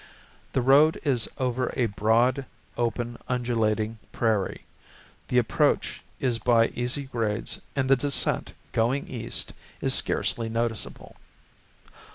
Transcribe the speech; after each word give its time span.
The 0.53 0.63
road 0.63 0.99
is 1.03 1.29
over 1.37 1.71
a 1.77 1.85
broad, 1.85 2.47
open, 2.75 3.17
undulating 3.27 3.99
prairie, 4.11 4.65
the 5.27 5.37
approach 5.37 6.01
is 6.19 6.39
by 6.39 6.69
easy 6.69 7.03
grades, 7.03 7.61
and 7.75 7.87
the 7.87 7.95
descent, 7.95 8.53
going 8.71 9.07
east, 9.07 9.53
is 9.79 9.93
scarcely 9.93 10.49
noticeable. 10.49 11.17